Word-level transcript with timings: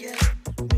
yeah. 0.00 0.77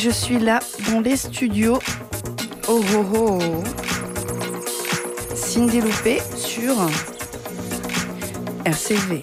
Je 0.00 0.08
suis 0.08 0.38
là 0.38 0.60
dans 0.90 1.00
les 1.00 1.14
studios. 1.14 1.78
Oh 2.68 2.80
oh 2.96 3.04
oh. 3.14 3.38
Cindy 5.34 5.82
Loupé 5.82 6.20
sur 6.34 6.74
RCV. 8.64 9.20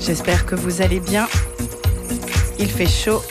J'espère 0.00 0.46
que 0.46 0.56
vous 0.56 0.82
allez 0.82 0.98
bien. 0.98 1.28
Il 2.58 2.68
fait 2.68 2.88
chaud 2.88 3.22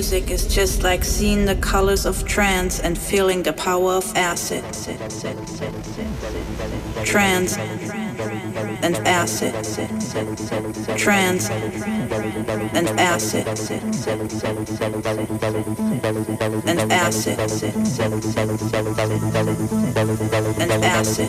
music 0.00 0.30
is 0.30 0.46
just 0.46 0.82
like 0.82 1.04
seeing 1.04 1.44
the 1.44 1.56
colors 1.56 2.06
of 2.06 2.24
trance 2.24 2.80
and 2.80 2.96
feeling 2.96 3.42
the 3.42 3.52
power 3.52 3.92
of 3.92 4.16
acid. 4.16 4.64
Trance 7.04 7.58
and 8.80 8.96
acid. 9.06 9.52
Trance 10.96 11.50
and 11.50 11.68
acid. 11.68 12.16
And 12.78 12.88
acid. 12.98 13.46
And 16.66 16.80
acid. 16.90 17.38
And 20.60 20.82
acid. 20.82 21.28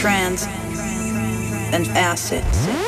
Trance 0.00 0.46
and 1.72 1.86
acid. 1.88 2.87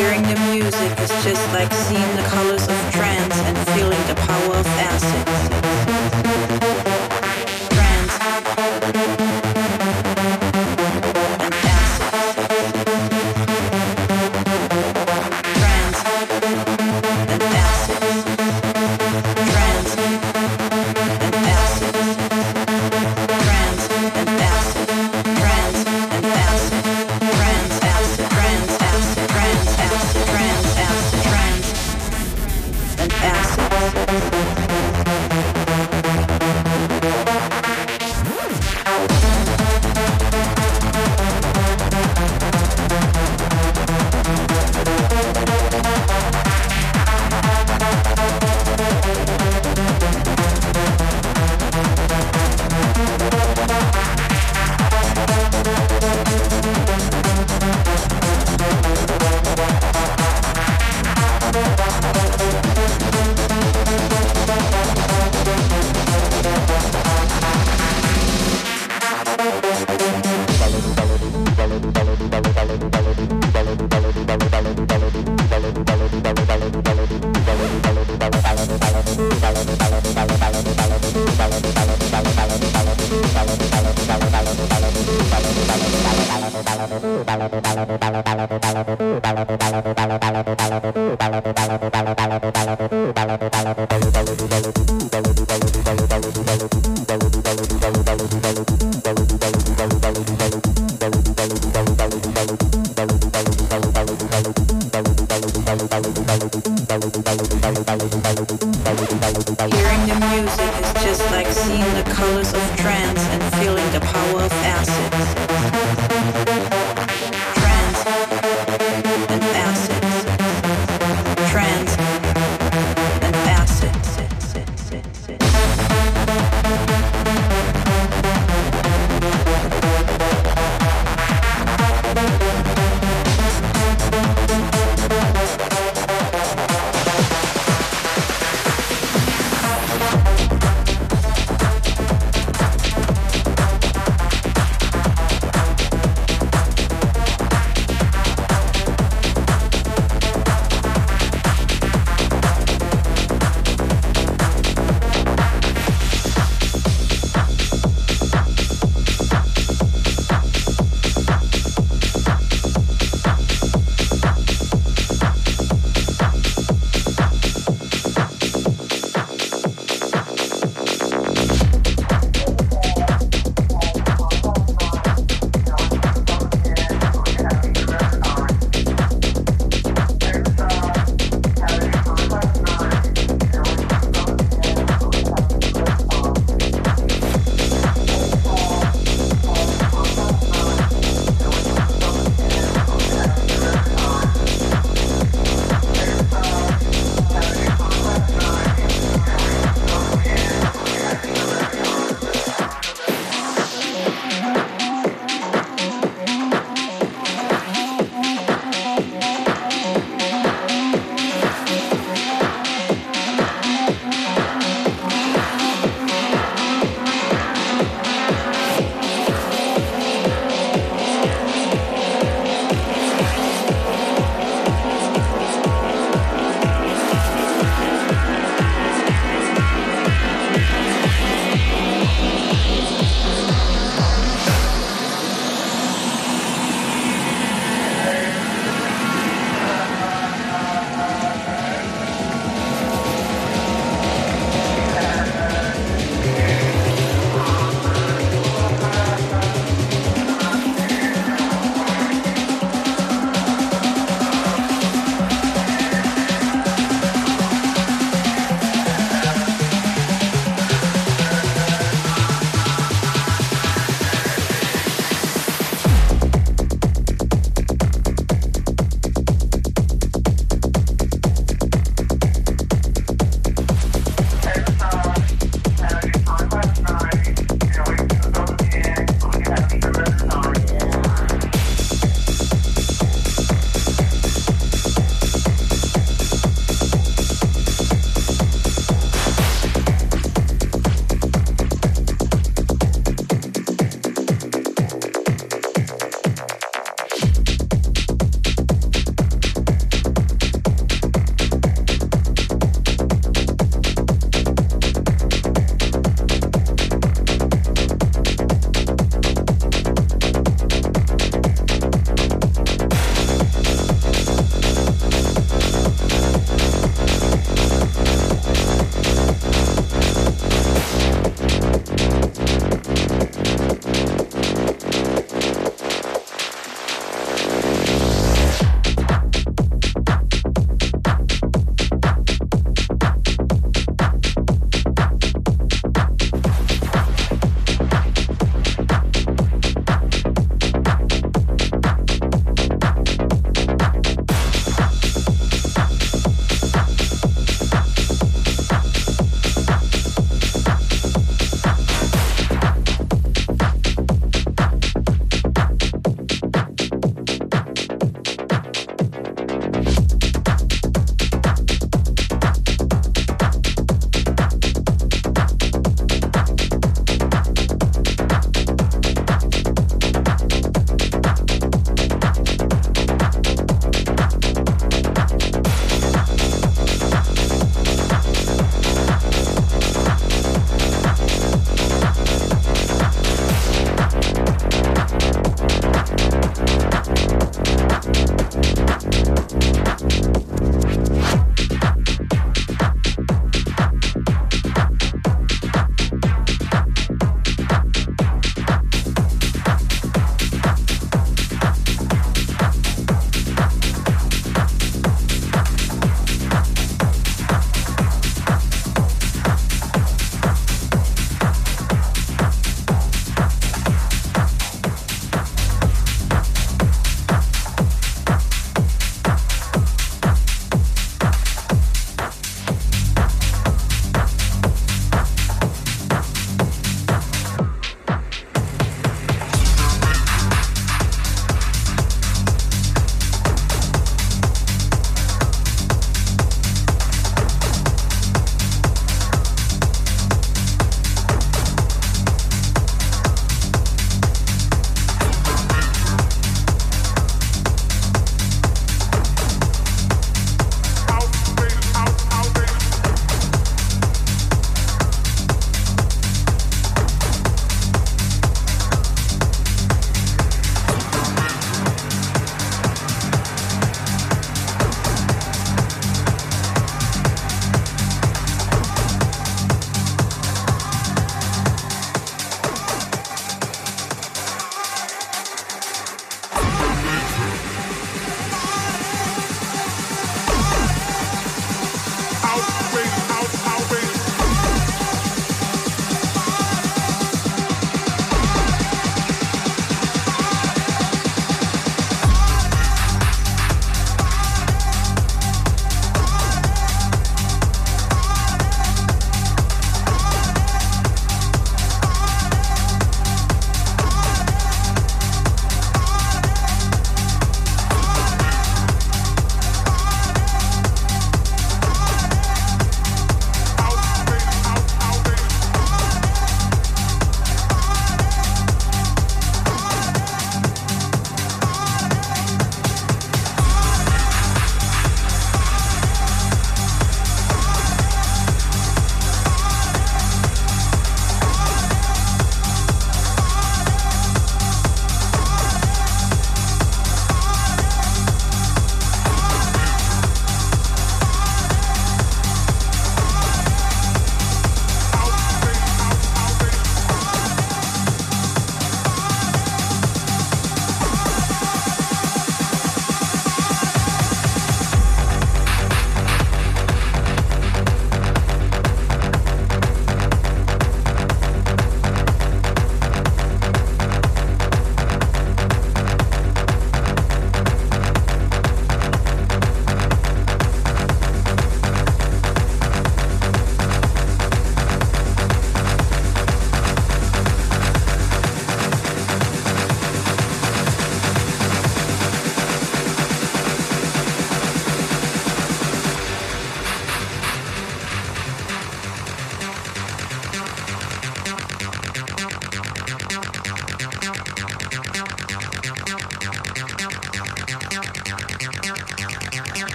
Hearing 0.00 0.22
the 0.22 0.40
music 0.50 0.98
is 0.98 1.10
just 1.22 1.46
like 1.52 1.70
seeing 1.74 2.16
the 2.16 2.22
colors 2.22 2.66
of 2.66 2.90
trance 2.90 3.36
and 3.36 3.58
feeling 3.68 4.00
the 4.06 4.14
power 4.14 4.54
of 4.54 4.66
acid. 4.66 5.29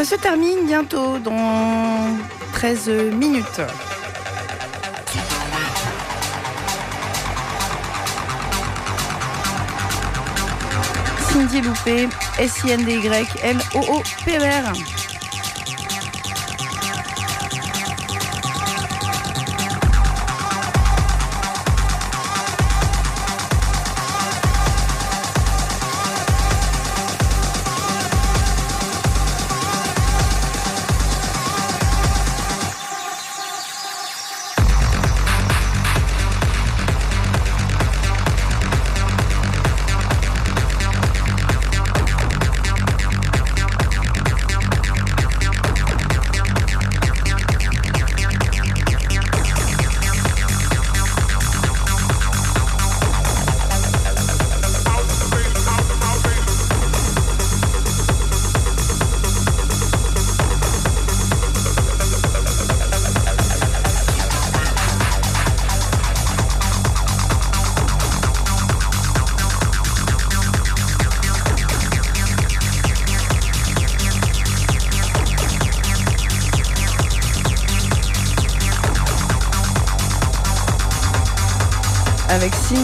Ça 0.00 0.06
se 0.06 0.14
termine 0.14 0.64
bientôt 0.64 1.18
dans 1.18 2.16
13 2.54 2.88
minutes. 3.12 3.60
Cindy 11.30 11.60
Loupé, 11.60 12.08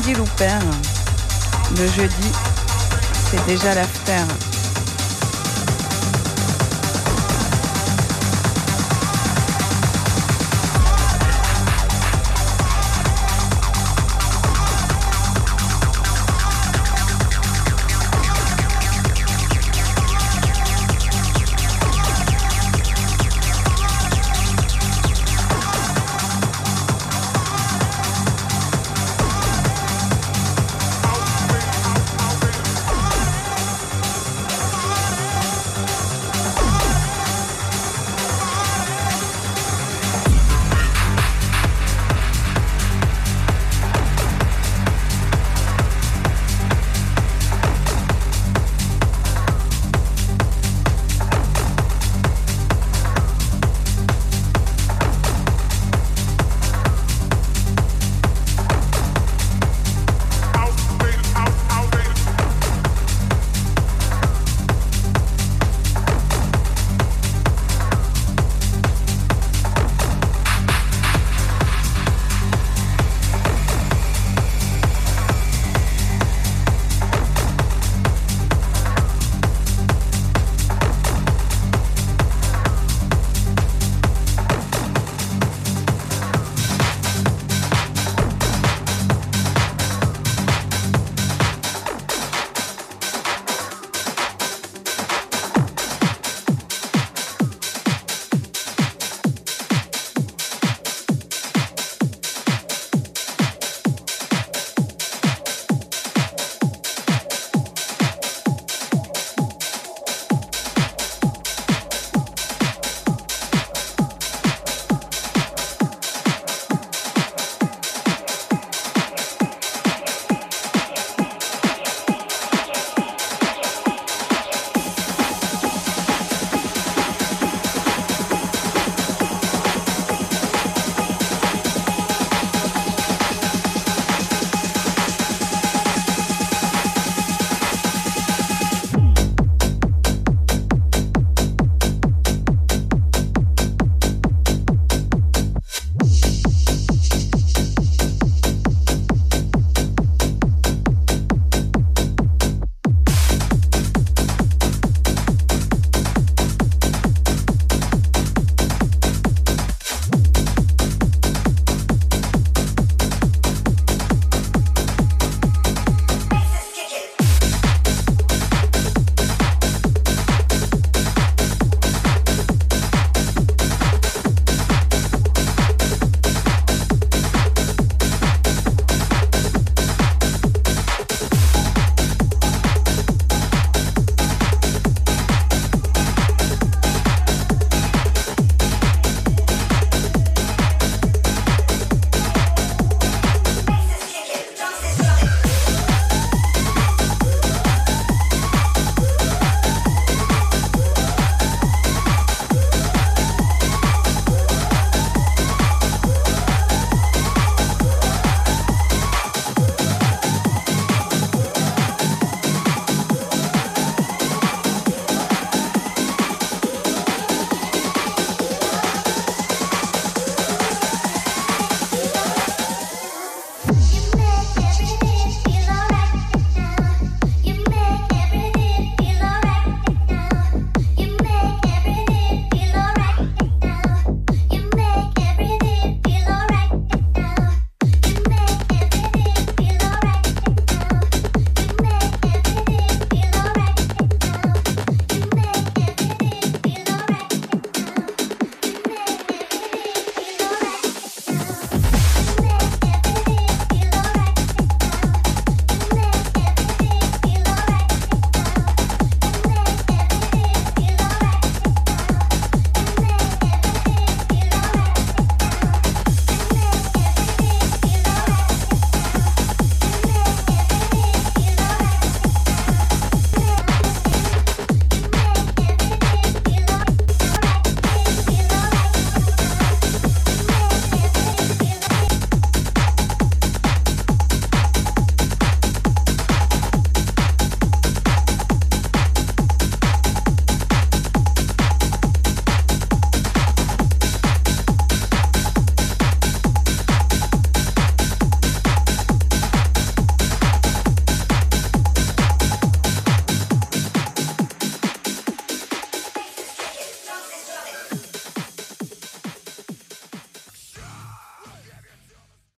Le 0.09 1.89
jeudi, 1.89 2.33
c'est 3.29 3.45
déjà 3.47 3.75
l'after. 3.75 4.56